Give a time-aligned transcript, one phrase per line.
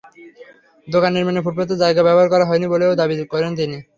[0.87, 3.77] দোকান নির্মাণে ফুটপাতের জায়গা ব্যবহার করা হয়নি বলেও দাবি করেন তিনি।